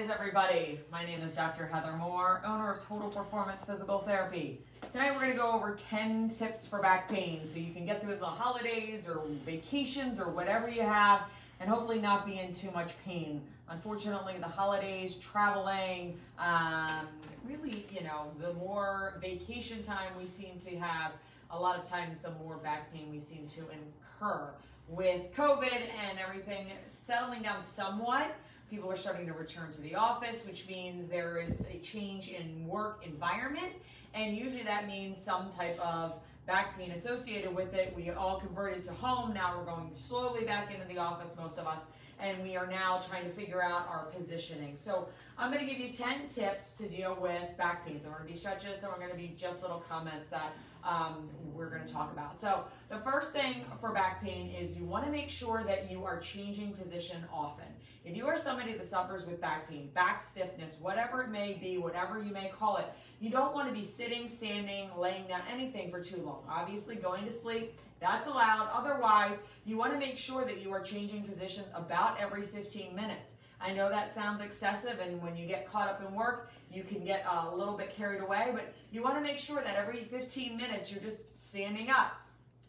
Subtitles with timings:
[0.00, 0.78] is everybody?
[0.92, 1.64] My name is Dr.
[1.66, 4.60] Heather Moore, owner of Total Performance Physical Therapy.
[4.92, 8.02] Tonight we're going to go over 10 tips for back pain so you can get
[8.02, 11.22] through the holidays or vacations or whatever you have
[11.60, 13.40] and hopefully not be in too much pain.
[13.70, 17.08] Unfortunately, the holidays, traveling, um,
[17.48, 21.12] really, you know, the more vacation time we seem to have,
[21.50, 24.50] a lot of times the more back pain we seem to incur.
[24.88, 28.36] With COVID and everything settling down somewhat,
[28.70, 32.66] people are starting to return to the office, which means there is a change in
[32.66, 33.72] work environment.
[34.14, 36.14] And usually that means some type of
[36.46, 37.94] back pain associated with it.
[37.96, 39.34] We all converted to home.
[39.34, 41.80] Now we're going slowly back into the office, most of us,
[42.20, 44.76] and we are now trying to figure out our positioning.
[44.76, 48.00] So I'm going to give you 10 tips to deal with back pain.
[48.00, 50.52] So we're going to be stretches, and we're going to be just little comments that
[50.82, 52.40] um, we're going to talk about.
[52.40, 56.04] So the first thing for back pain is you want to make sure that you
[56.04, 57.66] are changing position often.
[58.06, 61.76] If you are somebody that suffers with back pain, back stiffness, whatever it may be,
[61.76, 62.86] whatever you may call it,
[63.18, 66.44] you don't want to be sitting, standing, laying down, anything for too long.
[66.48, 68.70] Obviously, going to sleep, that's allowed.
[68.72, 73.32] Otherwise, you want to make sure that you are changing positions about every 15 minutes.
[73.60, 77.04] I know that sounds excessive, and when you get caught up in work, you can
[77.04, 80.56] get a little bit carried away, but you want to make sure that every 15
[80.56, 82.12] minutes you're just standing up.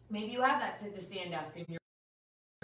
[0.10, 1.80] Maybe you have that sit to stand desk and you're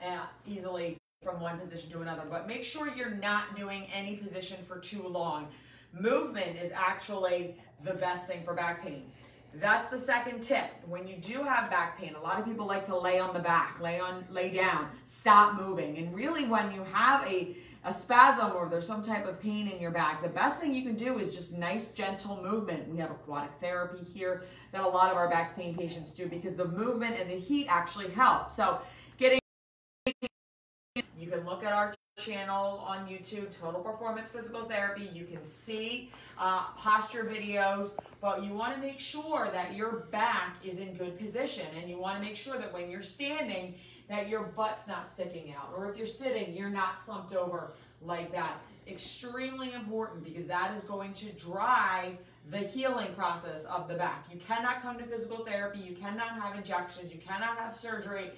[0.02, 4.58] uh, easily from one position to another, but make sure you're not doing any position
[4.68, 5.48] for too long.
[5.98, 9.04] Movement is actually the best thing for back pain.
[9.56, 10.66] That's the second tip.
[10.88, 13.40] When you do have back pain, a lot of people like to lay on the
[13.40, 15.98] back, lay on, lay down, stop moving.
[16.00, 19.80] And really when you have a, a spasm or there's some type of pain in
[19.80, 22.88] your back, the best thing you can do is just nice gentle movement.
[22.90, 26.56] We have aquatic therapy here that a lot of our back pain patients do because
[26.56, 28.52] the movement and the heat actually help.
[28.52, 28.80] So
[30.96, 35.10] you can look at our channel on YouTube, Total Performance Physical Therapy.
[35.12, 40.58] You can see uh, posture videos, but you want to make sure that your back
[40.64, 43.74] is in good position and you want to make sure that when you're standing
[44.08, 48.32] that your butt's not sticking out or if you're sitting, you're not slumped over like
[48.32, 48.60] that.
[48.88, 52.18] Extremely important because that is going to drive
[52.52, 54.26] the healing process of the back.
[54.32, 58.30] You cannot come to physical therapy, you cannot have injections, you cannot have surgery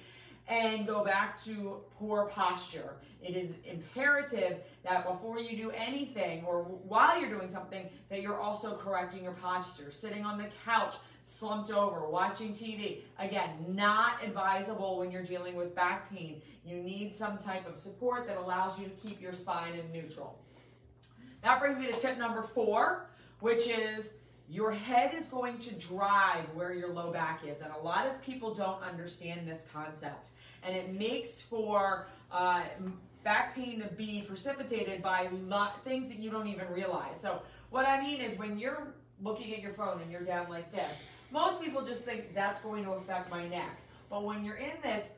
[0.48, 2.94] and go back to poor posture.
[3.22, 8.38] It is imperative that before you do anything or while you're doing something that you're
[8.38, 9.90] also correcting your posture.
[9.90, 13.02] Sitting on the couch, slumped over, watching TV.
[13.18, 16.40] Again, not advisable when you're dealing with back pain.
[16.64, 20.38] You need some type of support that allows you to keep your spine in neutral.
[21.42, 23.06] That brings me to tip number four,
[23.40, 24.10] which is
[24.48, 27.60] your head is going to drive where your low back is.
[27.62, 30.30] And a lot of people don't understand this concept.
[30.62, 32.62] And it makes for uh,
[33.24, 35.28] back pain to be precipitated by
[35.84, 37.20] things that you don't even realize.
[37.20, 40.70] So what I mean is when you're looking at your phone and you're down like
[40.72, 40.90] this,
[41.32, 43.80] most people just think that's going to affect my neck.
[44.08, 45.10] But when you're in this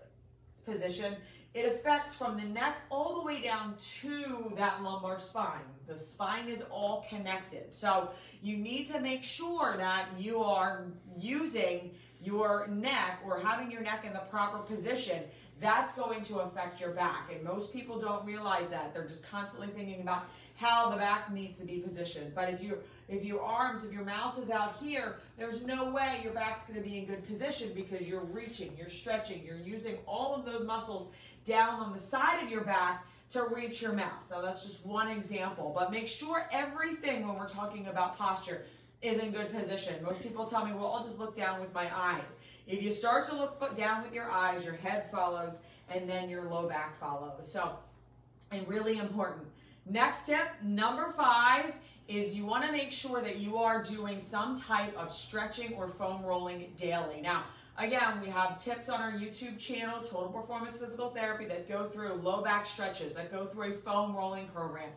[0.65, 1.17] position,
[1.55, 5.65] it affects from the neck all the way down to that lumbar spine.
[5.87, 7.73] The spine is all connected.
[7.73, 8.11] So
[8.43, 10.85] you need to make sure that you are
[11.19, 15.23] using your neck or having your neck in the proper position.
[15.61, 17.31] That's going to affect your back.
[17.35, 18.95] And most people don't realize that.
[18.95, 22.35] They're just constantly thinking about how the back needs to be positioned.
[22.35, 26.21] But if you if your arms, if your mouse is out here, there's no way
[26.23, 29.97] your back's going to be in good position because you're reaching, you're stretching, you're using
[30.07, 31.11] all of those muscles
[31.47, 34.27] down on the side of your back to reach your mouth.
[34.27, 35.73] So that's just one example.
[35.77, 38.65] But make sure everything when we're talking about posture
[39.01, 40.03] is in good position.
[40.03, 42.25] Most people tell me, well, I'll just look down with my eyes.
[42.69, 45.55] If you start to look down with your eyes, your head follows,
[45.91, 47.51] and then your low back follows.
[47.51, 47.79] So,
[48.51, 49.47] and really important.
[49.87, 51.73] Next tip, number five,
[52.09, 55.89] is you want to make sure that you are doing some type of stretching or
[55.89, 57.21] foam rolling daily.
[57.23, 57.45] Now,
[57.81, 62.15] Again, we have tips on our YouTube channel, Total Performance Physical Therapy, that go through
[62.15, 64.89] low back stretches, that go through a foam rolling program.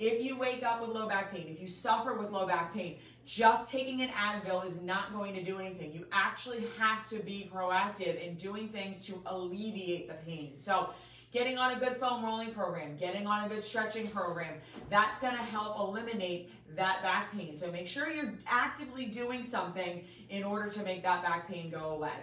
[0.00, 2.96] If you wake up with low back pain, if you suffer with low back pain,
[3.26, 5.92] just taking an Advil is not going to do anything.
[5.92, 10.54] You actually have to be proactive in doing things to alleviate the pain.
[10.56, 10.88] So
[11.32, 14.54] getting on a good foam rolling program, getting on a good stretching program,
[14.88, 17.58] that's going to help eliminate that back pain.
[17.58, 21.90] So make sure you're actively doing something in order to make that back pain go
[21.90, 22.16] away.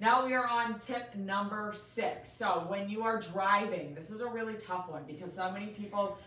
[0.00, 2.32] Now we are on tip number six.
[2.32, 6.18] So when you are driving, this is a really tough one because so many people,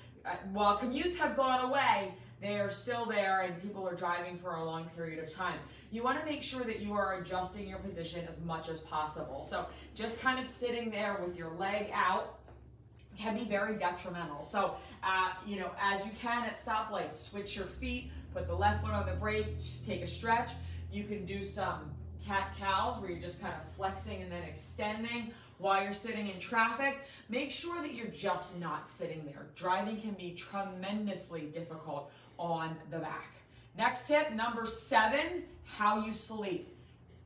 [0.51, 4.63] while commutes have gone away, they are still there and people are driving for a
[4.63, 5.59] long period of time.
[5.91, 9.47] You want to make sure that you are adjusting your position as much as possible.
[9.49, 9.65] So
[9.95, 12.37] just kind of sitting there with your leg out,
[13.17, 14.45] can be very detrimental.
[14.45, 18.83] So, uh, you know, as you can at stoplights, switch your feet, put the left
[18.83, 19.47] foot on the brake,
[19.85, 20.51] take a stretch.
[20.91, 21.91] You can do some
[22.25, 26.39] cat cows where you're just kind of flexing and then extending while you're sitting in
[26.39, 26.99] traffic.
[27.29, 29.47] Make sure that you're just not sitting there.
[29.55, 33.33] Driving can be tremendously difficult on the back.
[33.77, 36.73] Next tip, number seven, how you sleep.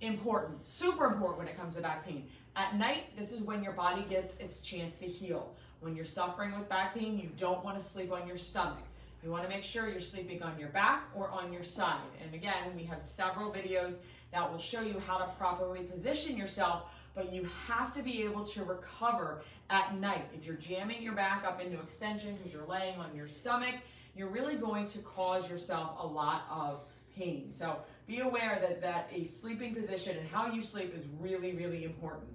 [0.01, 2.27] Important, super important when it comes to back pain.
[2.55, 5.53] At night, this is when your body gets its chance to heal.
[5.79, 8.83] When you're suffering with back pain, you don't want to sleep on your stomach.
[9.23, 12.01] You want to make sure you're sleeping on your back or on your side.
[12.23, 13.95] And again, we have several videos
[14.31, 16.83] that will show you how to properly position yourself,
[17.13, 20.25] but you have to be able to recover at night.
[20.33, 23.75] If you're jamming your back up into extension because you're laying on your stomach,
[24.15, 26.81] you're really going to cause yourself a lot of
[27.15, 27.51] pain.
[27.51, 31.83] So be aware that, that a sleeping position and how you sleep is really, really
[31.83, 32.29] important.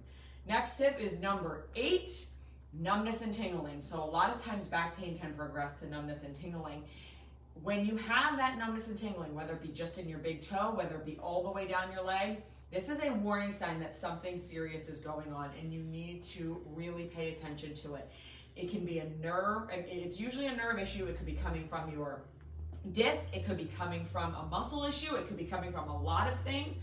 [0.47, 2.27] Next tip is number eight,
[2.73, 3.81] numbness and tingling.
[3.81, 6.85] So a lot of times back pain can progress to numbness and tingling.
[7.63, 10.73] When you have that numbness and tingling, whether it be just in your big toe,
[10.75, 12.43] whether it be all the way down your leg,
[12.73, 16.61] this is a warning sign that something serious is going on and you need to
[16.75, 18.11] really pay attention to it.
[18.57, 21.07] It can be a nerve, it's usually a nerve issue.
[21.07, 22.23] It could be coming from your
[22.93, 26.03] disc, it could be coming from a muscle issue, it could be coming from a
[26.03, 26.77] lot of things.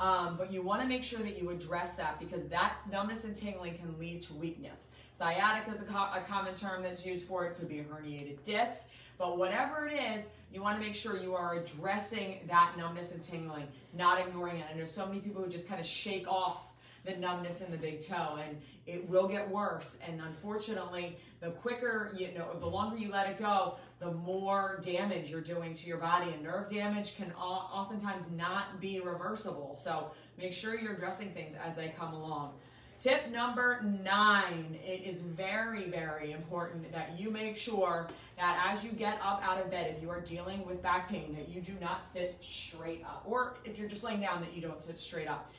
[0.00, 3.36] Um, but you want to make sure that you address that because that numbness and
[3.36, 4.88] tingling can lead to weakness.
[5.14, 7.58] Sciatica is a, co a common term that's used for it.
[7.58, 8.80] Could be a herniated disc.
[9.18, 13.22] But whatever it is, you want to make sure you are addressing that numbness and
[13.22, 14.64] tingling, not ignoring it.
[14.72, 16.62] I know so many people who just kind of shake off
[17.04, 22.14] the numbness in the big toe and it will get worse and unfortunately the quicker
[22.18, 25.98] you know the longer you let it go the more damage you're doing to your
[25.98, 31.54] body and nerve damage can oftentimes not be reversible so make sure you're addressing things
[31.66, 32.52] as they come along
[33.00, 38.90] Tip number nine, it is very, very important that you make sure that as you
[38.90, 41.72] get up out of bed, if you are dealing with back pain, that you do
[41.80, 43.22] not sit straight up.
[43.24, 45.50] Or if you're just laying down, that you don't sit straight up.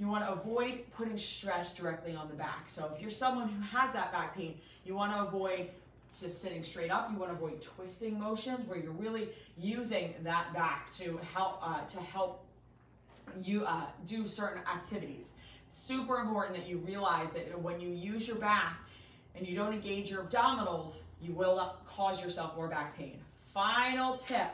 [0.00, 2.70] You want to avoid putting stress directly on the back.
[2.70, 4.54] So if you're someone who has that back pain,
[4.86, 5.68] you want to avoid
[6.18, 7.10] just sitting straight up.
[7.12, 11.84] You want to avoid twisting motions where you're really using that back to help uh,
[11.84, 12.42] to help
[13.44, 15.32] you uh, do certain activities.
[15.70, 18.78] Super important that you realize that when you use your back
[19.36, 23.18] and you don't engage your abdominals, you will cause yourself more back pain.
[23.52, 24.48] Final tip,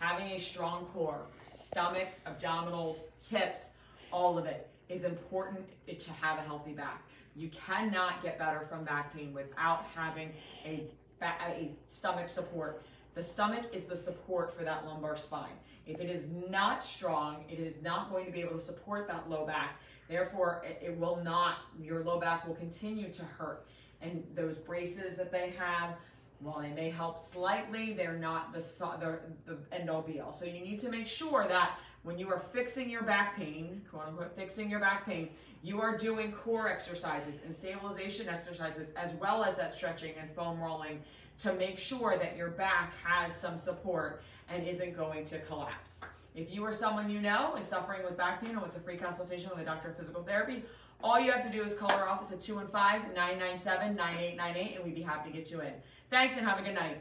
[0.00, 2.96] having a strong core, stomach, abdominals,
[3.30, 3.68] hips,
[4.10, 7.02] all of it is important to have a healthy back.
[7.36, 10.32] You cannot get better from back pain without having
[10.64, 10.84] a,
[11.22, 12.84] a stomach support.
[13.14, 15.52] The stomach is the support for that lumbar spine.
[15.86, 19.30] If it is not strong, it is not going to be able to support that
[19.30, 19.80] low back.
[20.08, 23.66] Therefore, it, it will not, your low back will continue to hurt.
[24.02, 25.94] And those braces that they have,
[26.40, 30.32] while they may help slightly, they're not the, the, the end all be all.
[30.32, 34.08] So you need to make sure that when you are fixing your back pain, quote
[34.08, 35.28] unquote, fixing your back pain,
[35.62, 40.58] you are doing core exercises and stabilization exercises as well as that stretching and foam
[40.58, 41.02] rolling
[41.38, 46.00] to make sure that your back has some support and isn't going to collapse.
[46.34, 48.96] If you or someone you know is suffering with back pain and wants a free
[48.96, 50.62] consultation with a doctor of physical therapy,
[51.02, 55.30] all you have to do is call our office at 215-997-9898 and we'd be happy
[55.30, 55.72] to get you in.
[56.10, 56.98] Thanks and have a good night.